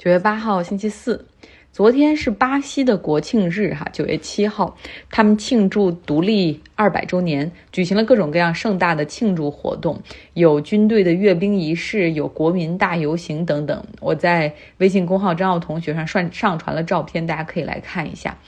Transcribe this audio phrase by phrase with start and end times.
[0.00, 1.26] 九月八号，星期四。
[1.72, 4.78] 昨天是巴西的国庆日，哈，九月七号，
[5.10, 10.00] 他们庆祝独立二百周年，举行了各种各样盛大的庆祝活动，
[10.32, 13.84] 有军队的阅兵仪式，有国民大游行等等。
[14.00, 18.38] 我在微信公号张奥同学上上上传了照片，大家可以来看一下。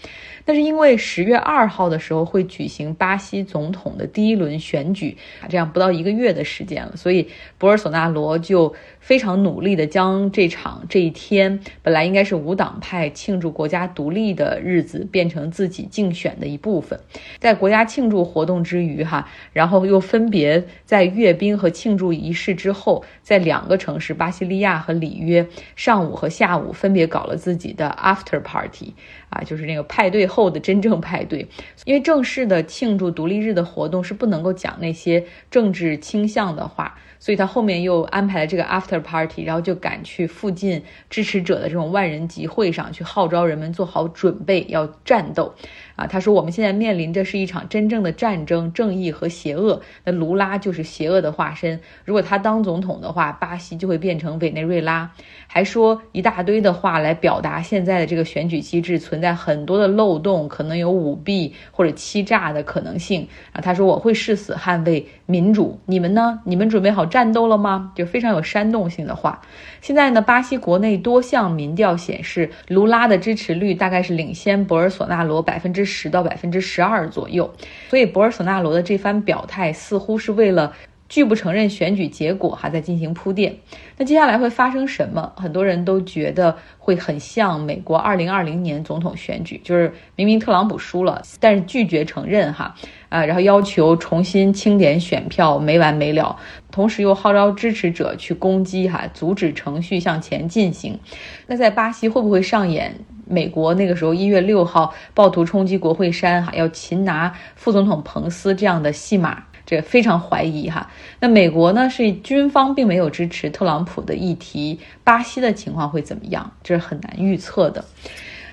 [0.45, 7.29] 但是因为十月二号的时候会举行巴西总统的第一轮选举啊，这样不到一个月的时间了，所以
[7.59, 16.99] 博尔索纳罗就非常努力的将这场这一天本来应该是无党派庆祝国家独立的日子变成自己竞选的一部分，
[17.39, 28.95] 在国家庆祝活动之余哈，然后又分别在阅兵和庆祝仪式之后，在两个城市巴西利亚和里约上午和下午分别搞了自己的 after party。
[29.31, 31.46] 啊，就是那个派对后的真正派对，
[31.85, 45.55] 因为正式的庆祝独立日的活动是不能够讲那些政治倾向的话，所以他后面又安排了这个 after party，然后就赶去附近支持者的这种万人集会上去号召人们做好准备要战斗。
[45.96, 49.80] 啊，他说我们现在面临着是一场真正的战争，正义和邪恶。
[50.04, 55.10] 那卢拉就是邪恶的化身，如果他当总统的话，巴西就会变成委内瑞拉。
[55.46, 63.28] 还说一大堆的话来表达现在的这个选举机制存在很多的漏洞，可能有舞弊或者欺诈的可能性。
[63.52, 66.40] 啊，他说我会誓死捍卫民主，你们呢？
[66.44, 67.92] 你们准备好战斗了吗？
[67.94, 69.42] 就非常有煽动性的话。
[69.82, 77.52] 现在呢，巴西国内多项民调显示，卢拉的支持率大概是领先博尔索纳罗百分之十到百分之十二左右。
[77.88, 80.72] 所以博尔索纳罗的这番表态似乎是为了。
[81.08, 83.55] 拒不承认选举结果，还在进行铺垫。
[83.98, 85.30] 那接下来会发生什么？
[85.36, 92.75] 很多人都觉得会很像美国二零二零年总统选举，就是明明特朗普输了，但是拒绝承认哈
[93.10, 96.34] 啊，然后要求重新清点选票，没完没了。
[96.70, 100.98] 同时又号召支持者去攻击哈，阻止程序向前进行。
[101.47, 102.94] 那在巴西会不会上演
[103.33, 109.44] 美国那个时候一月六号暴徒冲击国会山哈，要擒拿副总统彭斯这样的戏码？
[109.65, 116.53] 这非常怀疑哈，那美国呢是军方并没有支持特朗普的议题，巴西的情况会怎么样？
[116.62, 117.84] 这是很难预测的。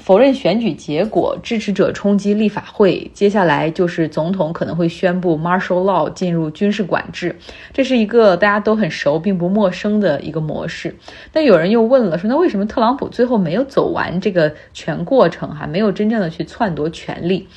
[0.09, 7.36] 否认选举结果，支持者冲击立法会，接下来就是总统可能会宣布 martial law 进入军事管制，
[7.72, 10.96] 这是一个大家都很熟并不陌生的一个模式。
[11.31, 17.47] 但有人又问了，说那为什么特朗普最后没有走完这个全过程哈，没有真正的去篡夺权力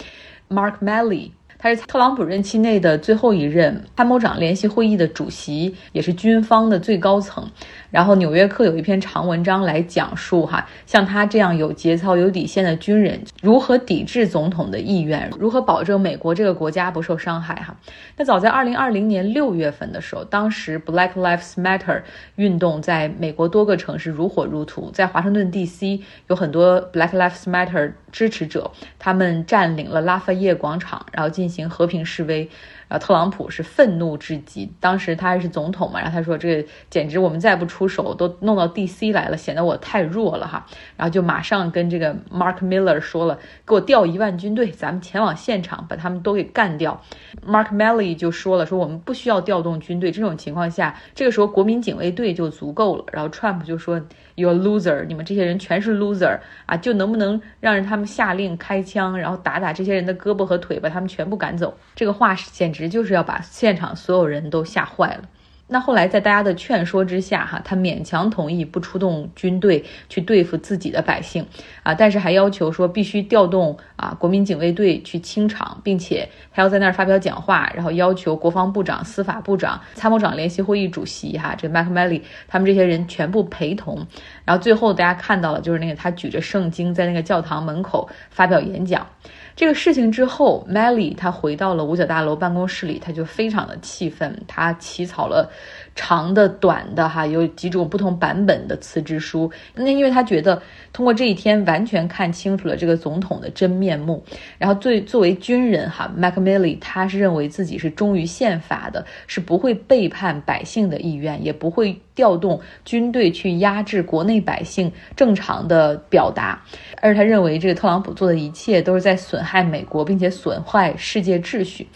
[0.51, 1.31] ？Mark Malley。
[1.63, 7.49] 他是特朗普任期内的最后一任参谋长联席会议的主席，也是军方的最高层。
[7.93, 17.77] 然后《纽约客》有一篇长文章来讲述哈，像他这样有节操、有底线的军人如何抵制总统的意愿，如何保证美国这个国家不受伤害哈。
[18.17, 22.03] 那早在二零二零年六月份的时候，当时 Black Lives Matter
[22.35, 26.01] 运动在美国多个城市如火如荼，在华盛顿 D.C.
[26.27, 32.49] 有很多 Black Lives Matter 支持者，他们占领了拉法叶广场，然后进行和平示威。
[32.89, 39.13] 然后特朗普是愤怒至极，当时他还是总统嘛，然后他说这简直我们再不出手都弄到 D.C.
[39.13, 40.67] 来了，显得我太弱了哈。
[40.97, 47.01] 然后就马上跟这个 Mark Miller 说了，给我调一万军队，咱们前往现场把他们都给干掉。
[47.47, 53.05] Mark Malley 就说了，说我们不需要调动军队，这种情况下，这个时候国民警卫队就足够了。
[53.13, 54.03] 然后 Trump 就说。
[54.35, 56.75] You're loser，你们这些人全是 loser 啊！
[56.75, 61.77] 就能不能让人他们下令开枪，然后打打这些人的胳膊和腿，把他们全部赶走？
[61.97, 65.23] 这个话简直就是要把现场所有人都吓坏了。
[65.69, 71.47] 那后来在大家的劝说之下，哈，他勉强同意不出动军队去对付自己的百姓，
[71.83, 84.07] 啊，但是还要求说必须调动啊国民警卫队去清场，并且他要在那儿发表讲话，然后要求国防部长、司法部长、参谋长联席会议主席哈，这 McMalley 他们这些人全部陪同，
[84.45, 89.07] 然后最后大家看到了，就是那个他举着圣经在那个教堂门口发表演讲。
[89.55, 95.51] 这个事情之后，Melly 他回到了五角大楼办公室里，他就非常的气愤，他起草了
[95.95, 99.51] 长的、短的，哈，有几种不同版本的辞职书。
[99.75, 104.25] 那因为他觉得通过这一天完全看清楚了这个总统的真面目。
[104.59, 112.01] 然后，最作为军人，哈，McMillan 他是认为自己是忠于宪法的，是不会背叛百姓的意愿，也不会。
[112.15, 116.63] 调动军队去压制国内百姓正常的表达，
[117.01, 121.89] 而他认为这个特朗普做的一切都是在损害美国，并且损坏世界秩序。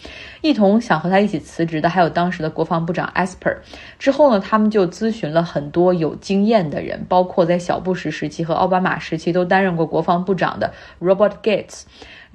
[0.47, 3.57] 一同想和他一起辞职的还有当时的国防部长 Esper。
[3.99, 11.83] 之后呢，他们就咨询了很多有经验的人，包括在小布什时期和奥巴马时期都担任过国防部长的 Robert Gates。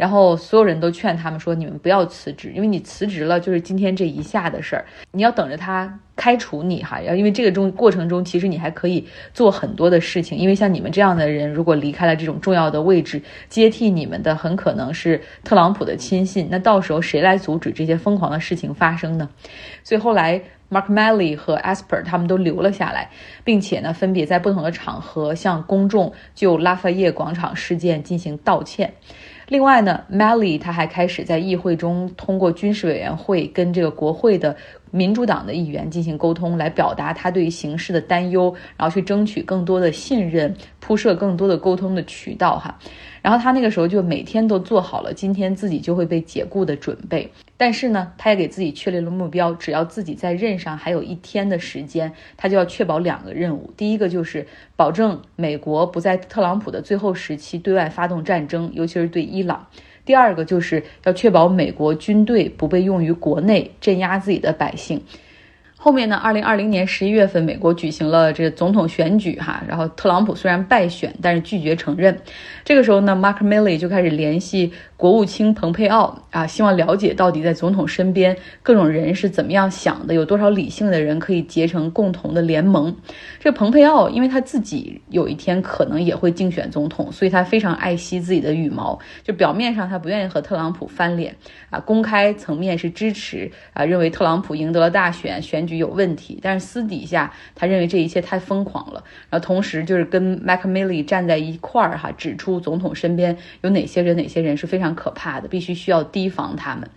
[0.03, 7.01] 然后所有人都劝他们说：“你们不要辞职，因为你辞职了就是今天这一下的事儿，你要等着他开除你哈。
[7.01, 10.37] 要因为这个中过程中，其实你还可以做很多的事情。
[10.37, 16.49] 因为像你们这样的人，如果离开了这种重要的位置，接替你们的很可能是特朗普的亲信。
[16.51, 19.31] 那到时候谁来阻止这些疯狂的事情发生呢？
[19.85, 23.09] 所以后来 Mark Malley 和 Asper 他们都留了下来，
[23.45, 28.95] 并且呢，分别在不同的场合向公众就拉法叶广场事件进行道歉。”
[29.53, 34.57] 另外呢，Mally 他还开始在议会中通过军事委员会跟这个国会的
[34.91, 42.79] 民主党的议员进行沟通，来表达他对于形势的担忧，然后去争取更多的信任，铺设更多的沟通的渠道哈。
[43.21, 47.31] 然后他那个时候就每天都做好了今天自己就会被解雇的准备，
[47.63, 53.73] 但是呢，他也给自己确立了目标，只要自己在任上还有一天的时间，他就要确保两个任务。
[53.77, 54.45] 第一个就是
[54.75, 59.69] 保证美国不在特朗普的最后时期对外发动战争，尤其是对伊朗；
[60.05, 65.01] 第二个就是要确保美国军队不被用于国内镇压自己的百姓。
[65.85, 66.15] 后面呢？
[66.15, 72.17] 二零二零年十一月份，美国举行了这个总统选举，哈，然后特朗普虽然败选，但是拒绝承认。
[72.65, 74.73] 这个时候呢，Mark Milley 就开始联系。
[74.97, 82.97] 国务卿蓬佩奥啊，希望了解到底在总统身边各种人是怎么样想的，有多少理性的人可以结成共同的联盟。
[83.41, 88.97] 这个蓬佩奥，因为他自己有一天可能也会竞选总统，所以他非常爱惜自己的羽毛。
[89.25, 91.35] 就表面上他不愿意和特朗普翻脸
[91.71, 96.39] 啊，公开层面是支持啊，认为特朗普赢得了大选，选举有问题。
[96.41, 99.03] 但是私底下他认为这一切太疯狂了。
[99.29, 104.93] 然后同时就是跟 Mac Milley 站在一块儿哈，指出总统身边有哪些人，哪些人是非常。
[104.95, 106.89] 可怕的，必须需要提防他们。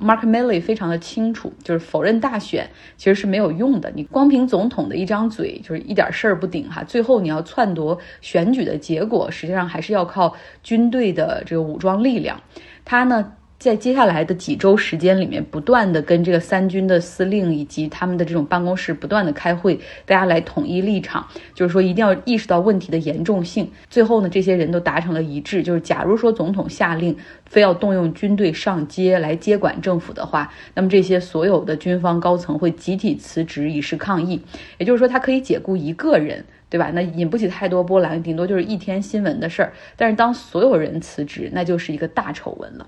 [0.00, 3.90] Mark Milley 非常的清楚，就是否认大选其实是没有用的。
[3.94, 6.84] 你光凭总统的一张嘴，就是一点事儿不顶哈。
[6.84, 12.40] 最后你要篡夺选举的结果，实际上还是要靠军队的这个武装力量。
[12.84, 13.32] 他呢？
[13.70, 23.70] 在接下来的几周时间里面，不断的跟这个三军的司令以及他们的这种办公室不断的开会，大家来统一立场，就是说一定要意识到问题的严重性。
[23.88, 27.16] 最后呢，这些人都达成了一致，就是假如说总统下令
[27.46, 34.40] 非要动用军队上街来接管政府的话，那么这些所有的军方高层会集体辞职以示抗议。
[34.78, 36.90] 也就是说，他可以解雇一个人，对吧？
[36.94, 39.74] 那引不起太多波澜，顶多就是一天新闻的事儿。
[39.94, 42.86] 但是当所有人辞职，那就是一个大丑闻了。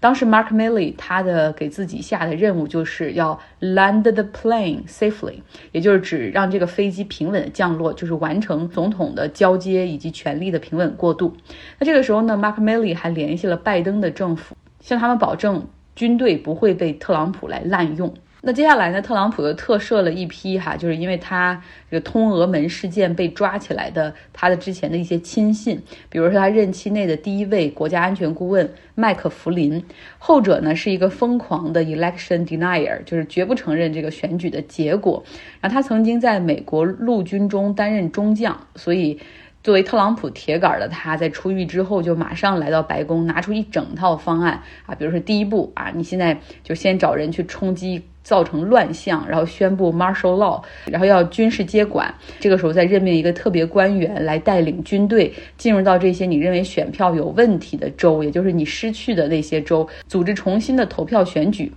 [0.00, 11.36] 当时 Mark Milley 他的给自己下的任务就是要 land the plane safely，也就是指让这个飞机平稳降落，就是完成总统的交接以及权力的平稳过渡。
[11.78, 18.12] 那这个时候呢，Mark Milley 还联系了拜登的政府，向他们保证军队不会被特朗普来滥用。
[18.42, 19.02] 那接下来呢？
[19.02, 29.84] 特朗普又特赦了一批哈，就是因为他这个通俄门事件被抓起来的他的之前的一些亲信，比如说他任期内的第一位国家安全顾问麦克弗林，
[30.18, 35.22] 后者呢是一个疯狂的 election denier，就是绝不承认这个选举的结果。
[35.60, 39.18] 然后他曾经在美国陆军中担任中将，所以。
[39.62, 61.70] 作为特朗普铁杆的他，在出狱之后就马上来到白宫，拿出一整套方案啊，比如说第一步啊，你现在就先找人去冲击，造成乱象，然后宣布 martial law，然后要军事接管，这个时候再任命一个特别官员来带领军队进入到这些你认为选票有问题的州，也就是你失去的那些州，组织重新的投票选举。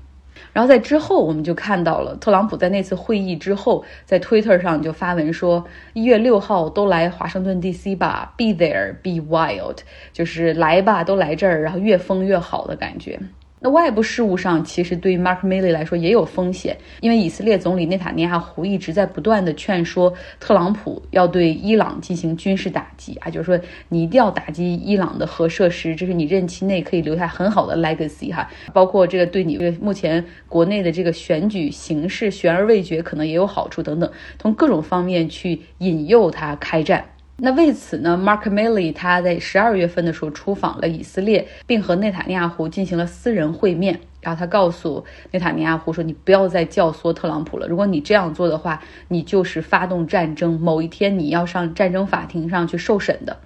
[0.54, 7.96] 然后在之后，我们就看到了特朗普在那次会议之后，在推特上就发文说：“一月六号都来华盛顿 D.C.
[7.96, 9.80] 吧，Be there, be wild，
[10.14, 13.20] 就是来吧，都来这儿，然后越疯越好的感觉。”
[13.64, 37.06] 那外部事务上，其实对于 Mark Milley 来说也有风险，因为以色列总理内塔尼亚胡一直在不断的劝说特朗普要对伊朗进行军事打击啊，就是说你一定要打击伊朗的核设施，这是你任期内可以留下很好的 legacy 哈，包括这个对你目前国内的这个选举形势悬而未决可能也有好处等等，从各种方面去引诱他开战。
[37.38, 44.00] 那为此呢，Mark Milley 他在十二月份的时候出访了以色列，并和内塔尼亚胡进行了私人会面。
[44.22, 53.38] 然后他告诉内塔尼亚胡说：“你不要再教唆特朗普了，如果你这样做的话，你就是发动战争，某一天你要上战争法庭上去受审的。”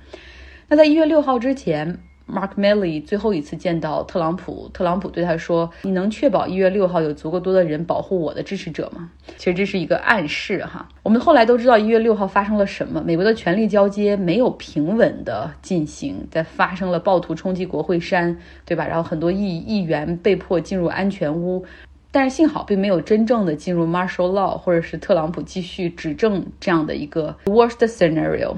[0.70, 2.00] 那在一月六号之前。
[2.28, 10.88] Mark Milley 最后一次见到特朗普，特朗普对他说：“你能确保一月六号有足够多的人保护我的支持者吗？”其实这是一个暗示哈。
[11.04, 18.86] 我们后来都知道一月六号发生了什么，美国的权力交接没有平稳的进行，在发生了暴徒冲击国会山，对吧？
[18.86, 21.66] 然后很多议议员被迫进入安全屋，
[22.12, 28.56] 但是幸好并没有真正的进入 martial law，或者是特朗普继续执政这样的一个 worst scenario。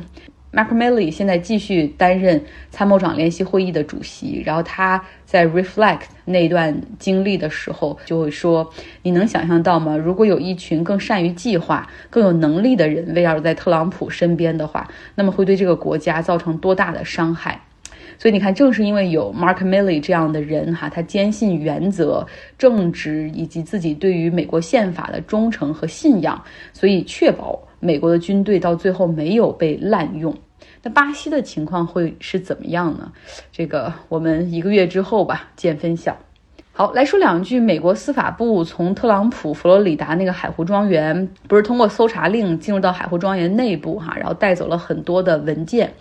[0.52, 2.42] Mark Milley 现在继续担任
[2.72, 8.68] 参谋长联席会议的主席，然后他在 reflect 那段经历的时候就会说
[9.04, 9.96] ：“你能想象到吗？
[9.96, 17.62] 如果有一群更善于计划、更有能力的人围绕在特朗普身边的话，那么会对这个国家造成多大的伤害？”
[18.18, 22.26] 所以你看，正是因为有 Mark Milley 这样的人哈，他坚信原则、
[22.58, 27.62] 正直以及自己对于美国宪法的忠诚和信仰，所以确保。
[27.80, 30.36] 美国的军队到最后没有被滥用，
[30.84, 33.12] 那巴西的情况会是怎么样呢？
[33.52, 36.18] 这个我们一个月之后吧见分晓。
[36.74, 45.92] 好，来说两句，美国司法部从特朗普佛罗里达那个海湖庄园，不是通过搜查令进入到海湖庄园内部哈，然后带走了很多的文件，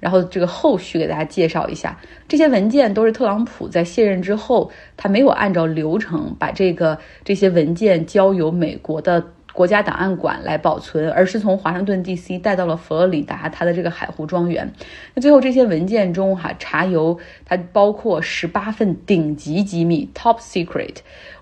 [0.00, 9.24] 然后这个后续给大家介绍一下，这些文件都是特朗普在卸任之后，他没有按照流程把这个这些文件交由美国的。
[9.54, 12.38] 国家档案馆来保存，而是从华盛顿 D.C.
[12.38, 14.70] 带到了佛罗里达，他的这个海湖庄园。
[15.14, 20.96] 那最后这些文件中，哈查油它包括十八份顶级机密 （Top Secret）。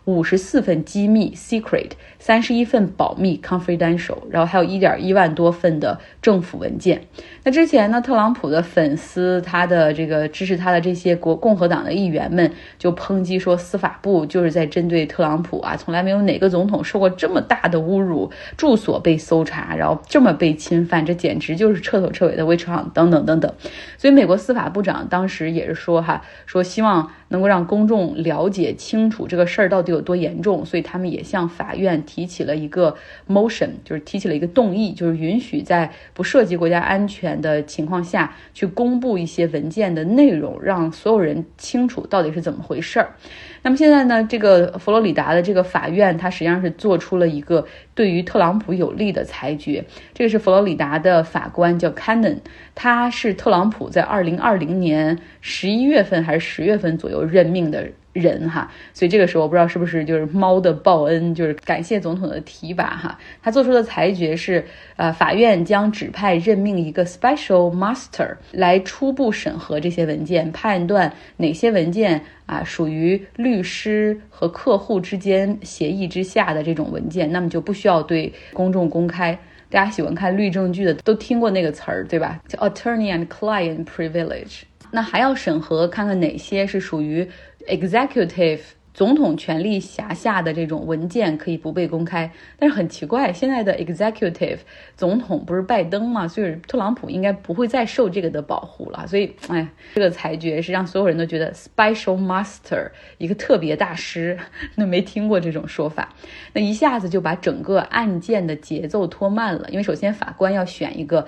[0.04, 7.02] 五十四份机密 （secret），三十一份保密 （confidential），然后还有一点一万多份的政府文件。
[7.44, 23.52] 那之前呢，特朗普的粉丝，他的这个支持他的这些国共和党的议员们就抨击说，司法部就是在针对特朗普啊，从来没有哪个总统受过这么大的侮辱，住所被搜查，然后这么被侵犯，这简直就是彻头彻尾的 witch on 等等等等。
[23.96, 27.10] 所以美国司法部长当时也是说哈，说希望。
[27.32, 32.94] 能够让公众了解清楚这个事儿到底有多严重，所以他们也向法院提起了一个
[33.26, 43.14] motion，就是提起了一个动议，就是允许在不涉及国家安全的情况下去公布一些文件的内容，让所有人清楚到底是怎么回事儿。
[43.62, 47.64] 那么现在呢，这个佛罗里达的这个法院，它实际上是做出了一个
[47.94, 49.84] 对于特朗普有利的裁决。
[50.12, 52.38] 这个是佛罗里达的法官叫 Cannon，
[52.74, 57.88] 他是特朗普在二零二零年十一月份还是十月份左右任命的。
[58.12, 63.18] 人哈，所以这个时候我不知道是不是就是猫的报恩，就是感谢总统的提拔哈。
[63.42, 64.64] 他做出的裁决是，
[64.96, 79.38] 呃，法院将指派任命一个 special master 来初步审核这些文件，判断哪些文件啊属于律师和客户之间协议之下的这种文件，那么就不需要对公众公开。
[79.70, 82.38] 大家喜欢看律政剧的都听过那个词儿对吧？
[82.46, 84.64] 叫 attorney and client privilege。
[84.94, 87.26] 那还要审核看看哪些是属于。
[87.68, 94.58] Executive 总统权力辖下的这种文件可以不被公开，但是很奇怪，现在的 Executive
[94.96, 96.28] 总统不是拜登吗？
[96.28, 99.06] 所以特朗普应该不会再受这个的保护了。
[99.06, 104.38] 所以，哎，这个裁决是让所有人都觉得 Special Master 一个特别大师，
[104.74, 106.14] 那没听过这种说法，
[106.52, 109.68] 那一下子就把整个案件的节奏拖慢了。
[109.70, 111.26] 因为首先法官要选一个。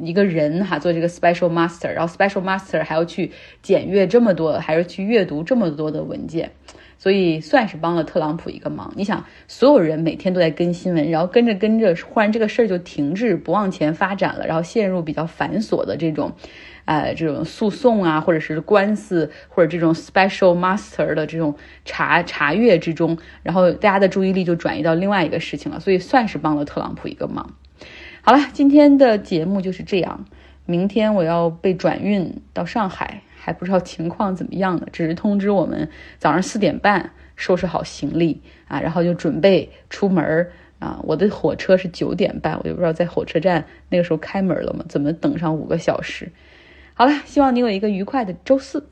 [0.00, 6.50] 一个人哈做这个 special master，然后 special master 还要去检阅这么多，还是去阅读这么多的文件，
[7.02, 8.92] 所以算是帮了特朗普一个忙。
[8.94, 16.30] 你想，所有人每天都在跟新闻，然后跟着跟着，忽然这个事儿就停滞，不往前发展了，然后陷入比较繁琐的这种，
[16.84, 27.56] 呃，这种诉讼啊，或者是官司，或者这种 special master 的这种查查阅之中，然后大家的注意力就转移到另外一个事情了，所以算是帮了特朗普一个忙。
[28.20, 30.24] 好了，今天的节目就是这样。
[30.64, 34.86] 明天我要被转运到上海，还不知道情况怎么样呢。
[34.92, 41.00] 只是通知我们早上四点半收拾好行李啊，然后就准备出门啊。
[41.02, 44.84] 我的火车是九点半，我就不知道在火车站那个时候开门了吗？
[44.88, 46.30] 怎么等上五个小时？
[46.94, 48.86] 好了，希望你有一个愉快的周四。